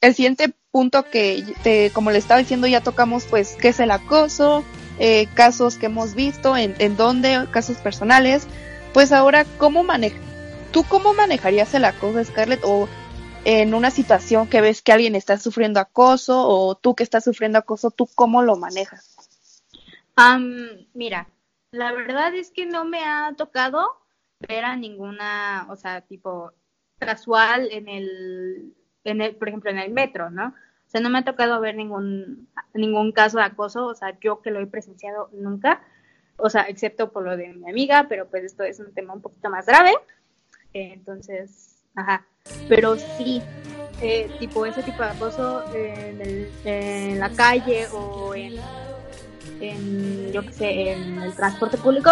[0.00, 3.90] El siguiente punto que, te, como le estaba diciendo, ya tocamos, pues, qué es el
[3.90, 4.64] acoso,
[4.98, 8.46] eh, casos que hemos visto, en, en dónde, casos personales.
[8.92, 10.18] Pues ahora, ¿cómo maneja?
[10.72, 12.60] ¿Tú cómo manejarías el acoso, Scarlett?
[12.64, 12.88] O
[13.46, 17.58] en una situación que ves que alguien está sufriendo acoso o tú que estás sufriendo
[17.58, 19.14] acoso, ¿tú cómo lo manejas?
[20.94, 21.28] mira,
[21.70, 23.86] la verdad es que no me ha tocado
[24.40, 26.52] ver a ninguna, o sea, tipo
[26.98, 28.74] casual en el,
[29.06, 30.48] en el, por ejemplo, en el metro, ¿no?
[30.48, 34.40] O sea, no me ha tocado ver ningún, ningún caso de acoso, o sea, yo
[34.42, 35.82] que lo he presenciado nunca,
[36.36, 39.22] o sea, excepto por lo de mi amiga, pero pues esto es un tema un
[39.22, 39.92] poquito más grave.
[40.72, 42.26] entonces, ajá.
[42.68, 43.42] Pero sí,
[44.00, 48.54] eh, tipo ese tipo de acoso en, en la calle o en,
[49.60, 52.10] en, yo qué sé, en el transporte público,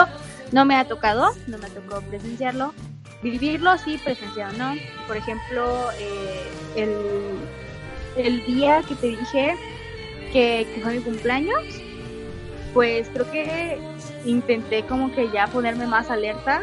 [0.53, 2.73] no me ha tocado, no me ha tocado presenciarlo.
[3.25, 4.75] Vivirlo sí, presenciado, ¿no?
[5.09, 6.95] Por ejemplo, eh, el
[8.17, 9.57] el día que te dije
[10.33, 11.65] que, fue mi cumpleaños,
[12.73, 13.79] pues creo que
[14.25, 16.63] intenté como que ya ponerme más alerta,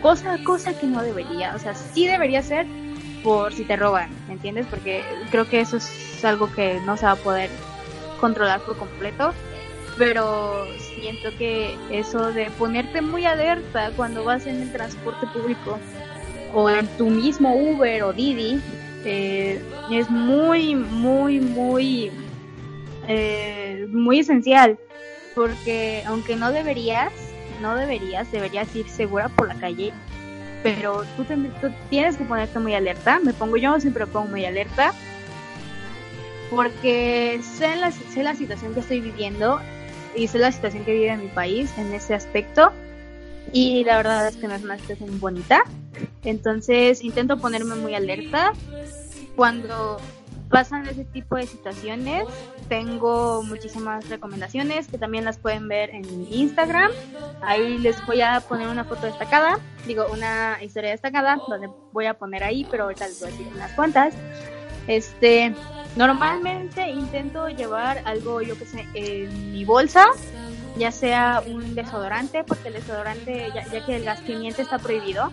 [0.00, 2.66] cosa, cosa que no debería, o sea, sí debería ser
[3.22, 4.66] por si te roban, ¿me entiendes?
[4.68, 7.50] Porque creo que eso es algo que no se va a poder
[8.20, 9.32] controlar por completo,
[9.98, 15.78] pero siento que eso de ponerte muy alerta cuando vas en el transporte público
[16.54, 18.60] o en tu mismo Uber o Didi,
[19.04, 22.10] eh, es muy, muy, muy,
[23.08, 24.78] eh, muy esencial,
[25.34, 27.12] porque aunque no deberías,
[27.60, 29.92] no deberías, deberías ir segura por la calle,
[30.62, 31.24] pero tú,
[31.90, 34.92] tienes que ponerte muy alerta, me pongo yo, siempre pongo muy alerta,
[36.50, 39.58] porque sé la, sé la situación que estoy viviendo
[40.14, 42.72] y sé la situación que vive mi país en ese aspecto,
[43.52, 45.64] y la verdad es que no es una situación bonita.
[46.24, 48.52] Entonces intento ponerme muy alerta.
[49.36, 49.98] Cuando
[50.48, 52.24] pasan ese tipo de situaciones,
[52.68, 56.90] tengo muchísimas recomendaciones que también las pueden ver en Instagram.
[57.42, 62.14] Ahí les voy a poner una foto destacada, digo, una historia destacada, donde voy a
[62.14, 64.14] poner ahí, pero ahorita les voy a decir unas cuantas.
[64.86, 65.54] Este,
[65.96, 70.06] normalmente intento llevar algo, yo que sé, en mi bolsa,
[70.76, 75.30] ya sea un desodorante, porque el desodorante, ya, que el gas pimienta está prohibido,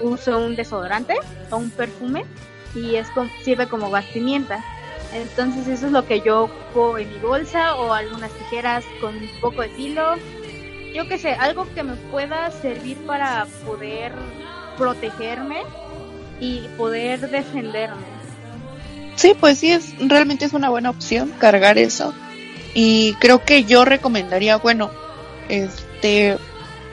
[0.00, 1.14] uso un desodorante
[1.50, 2.24] o un perfume
[2.74, 3.08] y es
[3.42, 4.62] sirve como gas pimienta.
[5.12, 9.30] Entonces eso es lo que yo ocupo en mi bolsa o algunas tijeras con un
[9.40, 10.16] poco de filo.
[10.92, 14.12] Yo qué sé, algo que me pueda servir para poder
[14.76, 15.62] protegerme
[16.40, 18.13] y poder defenderme.
[19.16, 22.14] Sí, pues sí, es realmente es una buena opción cargar eso.
[22.74, 24.90] Y creo que yo recomendaría, bueno,
[25.48, 26.36] este,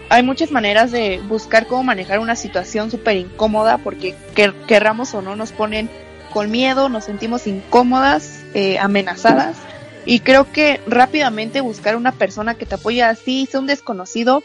[0.09, 4.15] hay muchas maneras de buscar cómo manejar una situación súper incómoda porque
[4.67, 5.89] querramos o no nos ponen
[6.31, 9.57] con miedo, nos sentimos incómodas, eh, amenazadas.
[10.05, 14.43] Y creo que rápidamente buscar una persona que te apoye así, sea un desconocido,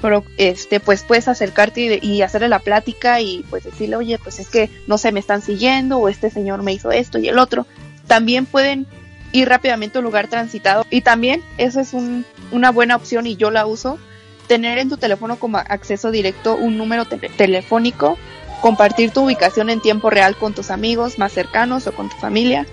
[0.00, 4.40] pero este pues puedes acercarte y, y, hacerle la plática y pues decirle, oye, pues
[4.40, 7.38] es que no se me están siguiendo o este señor me hizo esto y el
[7.38, 7.66] otro.
[8.06, 8.86] También pueden
[9.32, 10.86] ir rápidamente a un lugar transitado.
[10.90, 13.98] Y también, eso es un, una buena opción y yo la uso,
[14.46, 18.18] tener en tu teléfono como acceso directo un número telefónico,
[18.60, 22.66] compartir tu ubicación en tiempo real con tus amigos más cercanos o con tu familia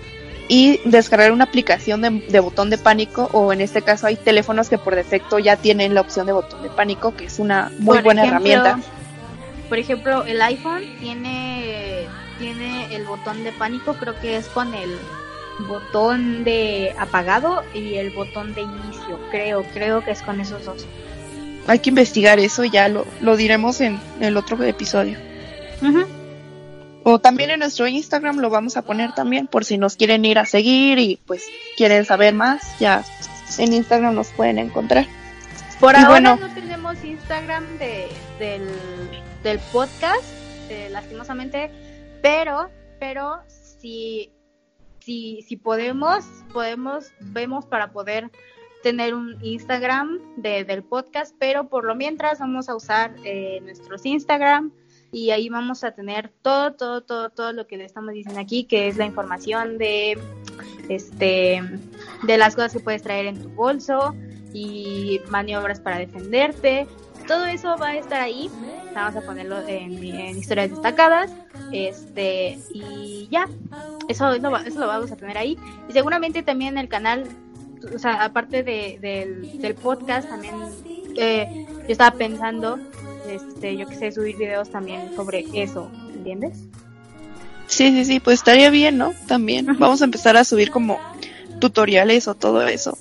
[0.50, 4.80] y descargar una aplicación de, botón de pánico o en este caso hay teléfonos que
[4.80, 8.26] por defecto ya tienen la opción de botón de pánico que es una muy buena
[8.26, 8.80] herramienta.
[9.70, 12.08] Por ejemplo, el iPhone tiene
[12.40, 14.98] tiene el botón de pánico, creo que es con el
[15.68, 19.20] botón de apagado y el botón de inicio.
[19.30, 20.88] Creo, creo que es con esos dos.
[21.68, 25.20] Hay que investigar eso ya lo, lo diremos en el otro episodio.
[27.04, 30.38] O también en nuestro Instagram lo vamos a poner también por si nos quieren ir
[30.38, 31.46] a seguir y pues
[31.78, 33.04] quieren saber más, ya
[33.58, 35.06] en Instagram nos pueden encontrar.
[35.80, 38.08] Por ahora no tenemos Instagram de,
[38.38, 38.68] del,
[39.44, 40.24] del podcast,
[40.70, 41.72] eh, lastimosamente,
[42.22, 42.70] pero,
[43.00, 44.34] pero si
[45.10, 46.24] si, si podemos,
[46.54, 48.30] podemos, vemos para poder
[48.84, 54.06] tener un Instagram de, del podcast, pero por lo mientras vamos a usar eh, nuestros
[54.06, 54.72] Instagram
[55.12, 58.66] y ahí vamos a tener todo, todo, todo, todo lo que le estamos diciendo aquí,
[58.66, 60.18] que es la información de
[60.90, 61.62] este,
[62.24, 64.16] de las cosas que puedes traer en tu bolso
[64.54, 66.88] y maniobras para defenderte.
[67.28, 68.50] Todo eso va a estar ahí.
[68.94, 70.04] Vamos a ponerlo en,
[70.36, 71.32] historias destacadas.
[71.72, 73.48] Este, y ya.
[74.08, 75.58] Eso, eso, eso, lo vamos a tener ahí.
[75.88, 77.26] Y seguramente también el canal,
[77.94, 78.98] o sea, aparte de,
[79.62, 80.56] del, podcast, también
[81.20, 82.80] eh, yo estaba pensando,
[83.28, 86.60] este, yo que sé, subir videos también sobre eso, ¿entiendes?
[87.68, 89.14] Sí, sí, sí, pues estaría bien, ¿no?
[89.28, 91.00] También vamos a empezar a subir como
[91.60, 92.98] tutoriales o todo eso.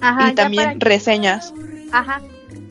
[0.00, 1.52] Ajá, y también reseñas.
[1.92, 2.22] Ajá,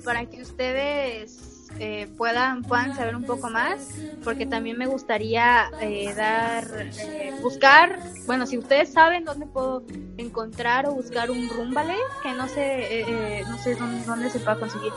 [0.04, 1.39] para que ustedes
[1.80, 8.00] eh, puedan puedan saber un poco más, porque también me gustaría eh, dar eh, buscar,
[8.26, 9.84] bueno, si ustedes saben dónde puedo
[10.18, 13.06] encontrar o buscar un rumbale, que no sé
[13.50, 14.92] no sé dónde, dónde, se pueda conseguir,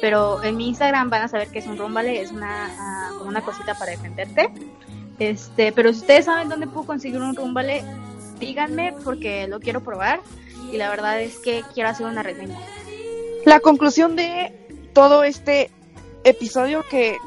[0.00, 3.40] pero en mi Instagram van a saber que es un rumbale, es una como una
[3.40, 4.50] cosita para defenderte.
[5.18, 7.82] Este, pero si ustedes saben dónde puedo conseguir un rumbale,
[8.38, 10.20] díganme porque lo quiero probar
[10.70, 12.58] y la verdad es que quiero hacer una reseña.
[13.44, 14.52] La conclusión de
[14.92, 15.70] todo este
[16.28, 17.18] episodio que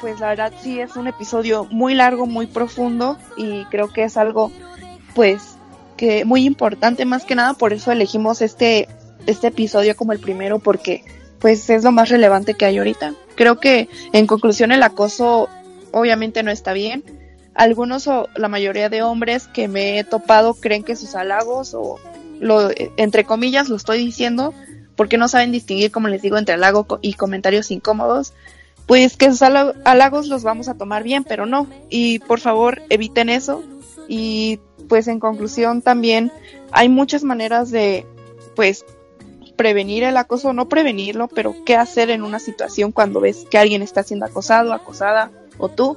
[0.00, 4.16] pues la verdad sí es un episodio muy largo, muy profundo y creo que es
[4.16, 4.50] algo
[5.14, 5.56] pues
[5.96, 8.88] que muy importante más que nada, por eso elegimos este
[9.26, 11.04] este episodio como el primero porque
[11.38, 13.14] pues es lo más relevante que hay ahorita.
[13.34, 15.48] Creo que en conclusión el acoso
[15.92, 17.04] obviamente no está bien.
[17.54, 21.98] Algunos o la mayoría de hombres que me he topado creen que sus halagos o
[22.40, 24.54] lo, entre comillas lo estoy diciendo,
[25.02, 28.34] porque no saben distinguir, como les digo, entre halago y comentarios incómodos,
[28.86, 31.66] pues que esos halagos los vamos a tomar bien, pero no.
[31.90, 33.64] Y por favor, eviten eso.
[34.06, 36.30] Y pues en conclusión también
[36.70, 38.06] hay muchas maneras de,
[38.54, 38.84] pues,
[39.56, 43.82] prevenir el acoso, no prevenirlo, pero qué hacer en una situación cuando ves que alguien
[43.82, 45.96] está siendo acosado, acosada o tú.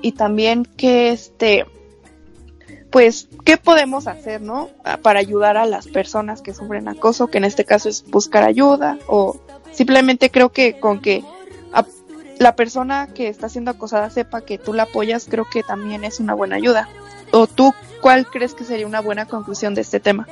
[0.00, 1.66] Y también que este,
[2.90, 4.68] pues, ¿qué podemos hacer, no?
[4.84, 8.42] Ah, para ayudar a las personas que sufren acoso, que en este caso es buscar
[8.42, 9.40] ayuda, o
[9.72, 11.24] simplemente creo que con que
[12.38, 16.20] la persona que está siendo acosada sepa que tú la apoyas, creo que también es
[16.20, 16.88] una buena ayuda.
[17.32, 20.26] ¿O tú cuál crees que sería una buena conclusión de este tema?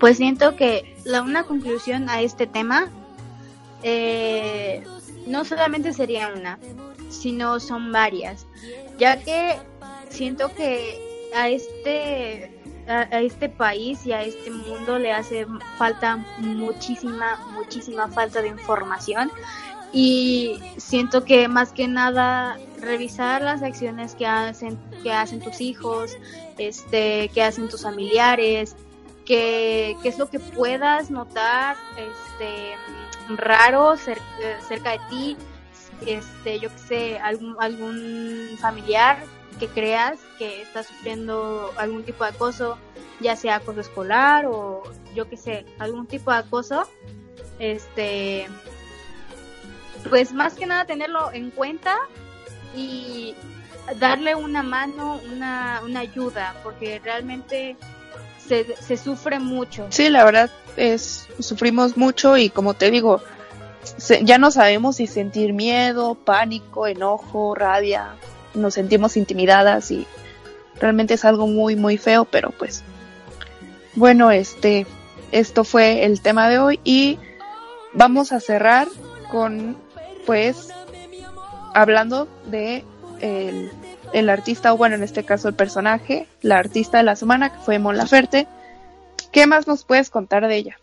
[0.00, 2.88] Pues siento que la una conclusión a este tema
[3.82, 4.84] eh,
[5.26, 6.58] no solamente sería una,
[7.10, 8.46] sino son varias,
[8.98, 9.58] ya que
[10.08, 12.50] siento que a este
[12.86, 15.46] a, este país y a este mundo le hace
[15.78, 19.30] falta muchísima muchísima falta de información.
[19.92, 26.16] Y siento que más que nada revisar las acciones que hacen que hacen tus hijos
[26.58, 28.74] este que hacen tus familiares
[29.24, 32.74] que, es lo que puedas notar este
[33.36, 35.36] raro cerca de ti
[36.06, 39.18] este yo que sé algún algún familiar
[39.58, 42.78] que creas que estás sufriendo algún tipo de acoso,
[43.20, 44.82] ya sea acoso escolar o
[45.14, 46.88] yo que sé, algún tipo de acoso,
[47.58, 48.48] este,
[50.08, 51.96] pues más que nada tenerlo en cuenta
[52.74, 53.34] y
[53.98, 57.76] darle una mano, una, una ayuda, porque realmente
[58.46, 59.86] se, se sufre mucho.
[59.90, 63.22] Sí, la verdad es, sufrimos mucho y como te digo,
[64.22, 68.14] ya no sabemos si sentir miedo, pánico, enojo, rabia,
[68.54, 70.06] nos sentimos intimidadas y
[70.80, 72.82] realmente es algo muy muy feo, pero pues
[73.94, 74.86] bueno, este
[75.32, 77.18] esto fue el tema de hoy y
[77.92, 78.88] vamos a cerrar
[79.30, 79.76] con
[80.26, 80.68] pues
[81.74, 82.84] hablando de
[83.20, 83.70] el,
[84.12, 87.58] el artista o bueno en este caso el personaje, la artista de la semana que
[87.58, 88.46] fue Mon Laferte.
[89.32, 90.78] ¿Qué más nos puedes contar de ella?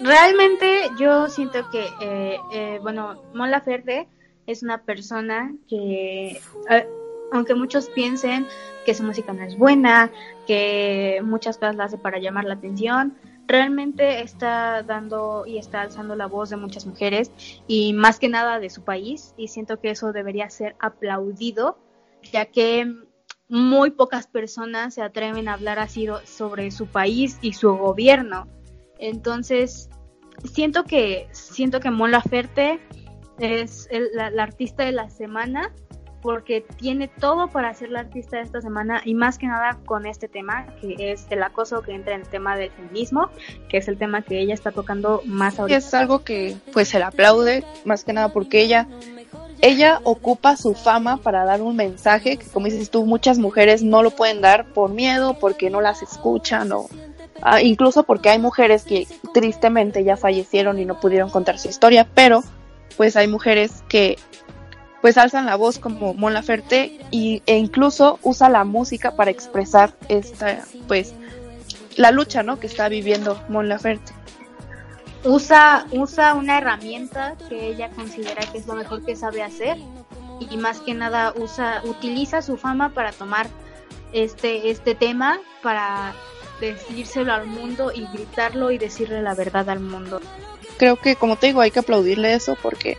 [0.00, 4.08] Realmente yo siento que eh, eh, bueno Mon Laferte
[4.46, 6.88] es una persona que, eh,
[7.32, 8.46] aunque muchos piensen
[8.84, 10.10] que su música no es buena,
[10.46, 16.16] que muchas cosas la hace para llamar la atención, realmente está dando y está alzando
[16.16, 17.30] la voz de muchas mujeres
[17.66, 21.78] y más que nada de su país y siento que eso debería ser aplaudido
[22.32, 22.86] ya que
[23.48, 28.46] muy pocas personas se atreven a hablar así sobre su país y su gobierno.
[28.98, 29.90] Entonces,
[30.44, 32.80] siento que siento que Mon Laferte
[33.38, 35.72] es la, artista de la semana
[36.20, 40.06] porque tiene todo para ser la artista de esta semana y más que nada con
[40.06, 43.28] este tema que es el acoso que entra en el tema del feminismo,
[43.68, 45.76] que es el tema que ella está tocando más ahorita.
[45.76, 48.86] Es algo que pues se le aplaude más que nada porque ella
[49.62, 54.02] ella ocupa su fama para dar un mensaje que como dices tú muchas mujeres no
[54.02, 56.86] lo pueden dar por miedo, porque no las escuchan o
[57.42, 62.06] ah, incluso porque hay mujeres que tristemente ya fallecieron y no pudieron contar su historia,
[62.12, 62.42] pero
[62.96, 64.18] pues hay mujeres que
[65.00, 69.94] pues alzan la voz como Mon Laferte y, e incluso usa la música para expresar
[70.08, 71.14] esta pues
[71.96, 72.58] la lucha, ¿no?
[72.58, 74.12] Que está viviendo Mon Laferte.
[75.24, 79.78] Usa, usa una herramienta que ella considera que es lo mejor que sabe hacer
[80.50, 83.46] y más que nada usa, utiliza su fama para tomar
[84.12, 86.12] este, este tema para
[86.60, 90.20] decírselo al mundo y gritarlo y decirle la verdad al mundo.
[90.78, 92.98] Creo que, como te digo, hay que aplaudirle eso porque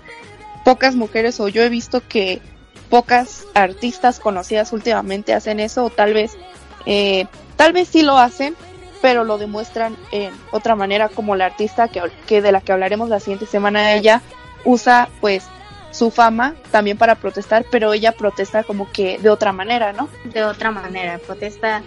[0.63, 2.41] pocas mujeres o yo he visto que
[2.89, 6.37] pocas artistas conocidas últimamente hacen eso o tal vez,
[6.85, 7.25] eh,
[7.55, 8.55] tal vez sí lo hacen,
[9.01, 13.09] pero lo demuestran en otra manera como la artista que, que de la que hablaremos
[13.09, 13.93] la siguiente semana.
[13.93, 14.21] Ella
[14.63, 15.43] usa pues
[15.91, 20.09] su fama también para protestar, pero ella protesta como que de otra manera, ¿no?
[20.25, 21.83] De otra manera, protesta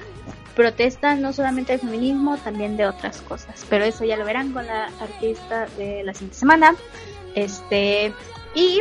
[0.56, 3.64] protesta no solamente del feminismo, también de otras cosas.
[3.68, 6.74] Pero eso ya lo verán con la artista de la siguiente semana.
[7.36, 8.12] Este,
[8.54, 8.80] y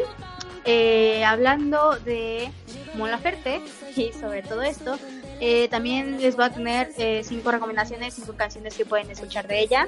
[0.64, 2.50] eh, hablando de
[2.96, 3.62] Mon Laferte
[3.96, 4.98] y sobre todo esto,
[5.42, 9.60] eh, también les voy a tener eh, cinco recomendaciones, cinco canciones que pueden escuchar de
[9.60, 9.88] ella.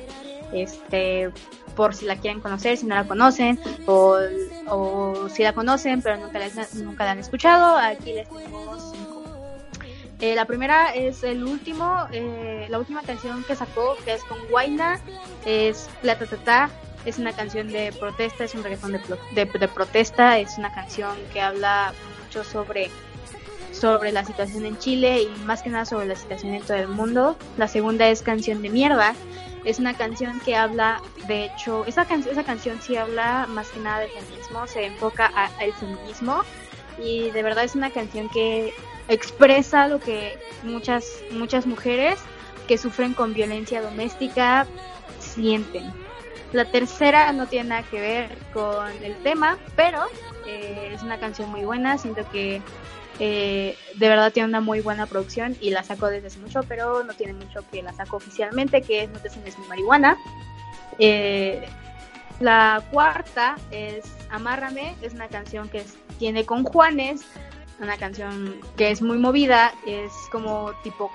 [0.52, 1.32] Este,
[1.76, 4.18] por si la quieren conocer, si no la conocen, o,
[4.68, 9.07] o si la conocen pero nunca la, nunca la han escuchado, aquí les cinco.
[10.20, 14.40] Eh, la primera es el último, eh, la última canción que sacó, que es con
[14.50, 15.00] Guaina,
[15.46, 16.70] es Plata Tata,
[17.06, 19.00] es una canción de protesta, es un reggaetón de,
[19.36, 21.94] de, de, protesta, es una canción que habla
[22.24, 22.90] mucho sobre,
[23.72, 26.88] sobre la situación en Chile y más que nada sobre la situación en todo el
[26.88, 27.38] mundo.
[27.58, 29.14] La segunda es Canción de Mierda,
[29.66, 33.80] es una canción que habla, de hecho, esa, can esa canción sí habla más que
[33.82, 36.42] nada del feminismo, se enfoca al feminismo
[36.98, 38.74] y de verdad es una canción que
[39.08, 42.20] expresa lo que muchas muchas mujeres
[42.68, 44.68] que sufren con violencia doméstica
[45.20, 45.92] sienten.
[46.54, 50.04] La tercera no tiene nada que ver con el tema, pero
[50.46, 52.62] eh, es una canción muy buena, siento que
[53.20, 57.04] eh, de verdad tiene una muy buena producción y la sacó desde hace mucho, pero
[57.04, 60.18] no tiene mucho que la sacó oficialmente, que es No te sumes mi marihuana.
[61.00, 61.68] Eh,
[62.40, 65.84] la cuarta es Amárrame, es una canción que
[66.20, 67.22] tiene con Juanes,
[67.80, 71.12] una canción que es muy movida, es como tipo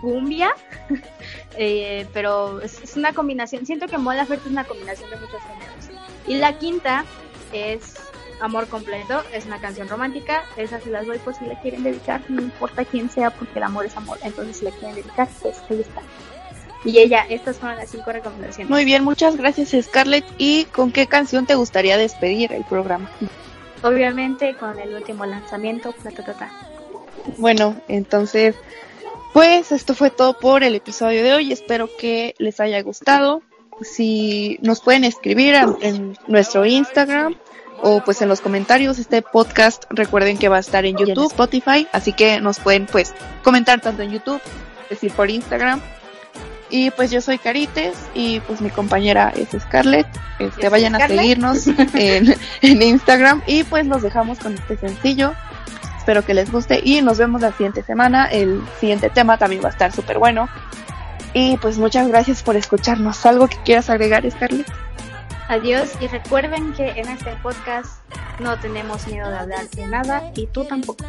[0.00, 0.54] cumbia,
[1.56, 6.08] eh, pero es, una combinación, siento que Mola Ferte es una combinación de muchos géneros.
[6.26, 7.04] Y la quinta
[7.52, 7.94] es
[8.40, 12.42] Amor Completo, es una canción romántica, esa las doy por si le quieren dedicar, no
[12.42, 15.80] importa quién sea, porque el amor es amor, entonces si le quieren dedicar, pues ahí
[15.80, 16.02] está.
[16.84, 18.70] Y ella, estas fueron las cinco recomendaciones.
[18.70, 20.24] Muy bien, muchas gracias Scarlett.
[20.38, 23.10] ¿Y con qué canción te gustaría despedir el programa?
[23.82, 26.50] Obviamente con el último lanzamiento, Platatata.
[27.36, 28.54] Bueno, entonces,
[29.32, 31.52] pues esto fue todo por el episodio de hoy.
[31.52, 33.42] Espero que les haya gustado.
[33.82, 37.36] Si nos pueden escribir en nuestro Instagram
[37.82, 41.86] o pues en los comentarios este podcast recuerden que va a estar en YouTube, Spotify,
[41.92, 44.40] así que nos pueden pues comentar tanto en YouTube,
[44.90, 45.80] decir por Instagram.
[46.70, 50.06] Y pues yo soy Carites y pues mi compañera es Scarlett.
[50.38, 55.32] Este vayan a seguirnos en, en Instagram y pues los dejamos con este sencillo.
[55.98, 58.26] Espero que les guste y nos vemos la siguiente semana.
[58.26, 60.48] El siguiente tema también va a estar súper bueno.
[61.34, 63.24] Y pues muchas gracias por escucharnos.
[63.26, 64.66] ¿Algo que quieras agregar, Scarlett?
[65.48, 68.02] Adiós y recuerden que en este podcast
[68.40, 71.04] no tenemos miedo de hablar de nada y tú tampoco.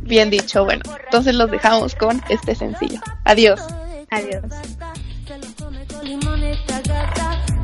[0.00, 3.00] Bien dicho, bueno, entonces los dejamos con este sencillo.
[3.24, 3.60] Adiós.
[4.10, 4.44] Adiós.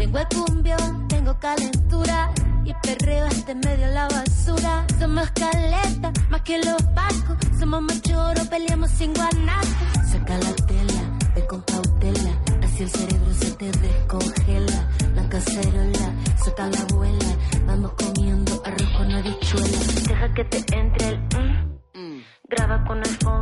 [0.03, 2.33] Tengo el cumbión, tengo calentura
[2.65, 4.85] y perreo hasta medio la basura.
[4.99, 7.37] Somos caleta, más que los pacos.
[7.57, 9.85] Somos machoros, peleamos sin guanaco.
[10.11, 11.03] Saca la tela,
[11.37, 12.33] ve con cautela.
[12.65, 14.89] Así el cerebro se te descongela.
[15.15, 16.13] La cacerola,
[16.45, 17.37] saca la abuela.
[17.65, 19.79] Vamos comiendo arroz con habichuela.
[20.09, 22.23] Deja que te entre el mm.
[22.49, 23.42] Graba con el fon,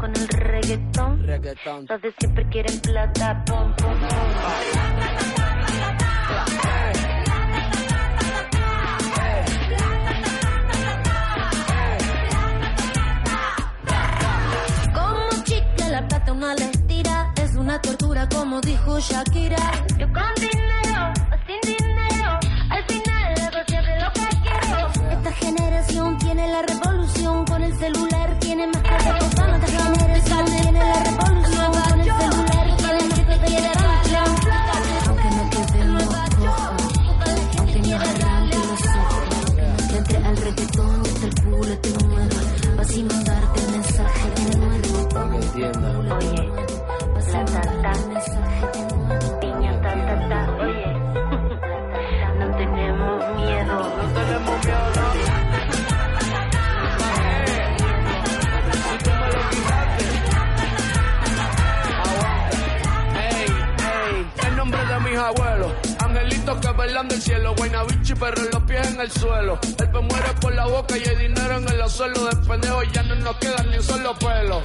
[0.00, 1.26] con el reggaetón.
[1.26, 1.86] reggaetón.
[1.88, 3.44] Los de siempre quieren plata.
[3.44, 4.08] Pom, pom, pom.
[14.94, 17.32] Como chica la plata una le estira.
[17.36, 19.70] Es una tortura como dijo Shakira.
[19.98, 22.38] Yo con dinero o sin dinero.
[22.70, 25.10] Al final hago siempre lo que quiero.
[25.10, 26.62] Esta generación tiene la
[69.22, 73.02] El pe muere por la boca y hay dinero en el suelo de pendejo, ya
[73.02, 74.58] no nos quedan ni un solo pelo.